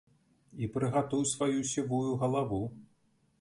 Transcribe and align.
І 0.63 0.69
прыгатуй 0.77 1.27
сваю 1.33 1.59
сівую 1.73 2.17
галаву. 2.25 2.63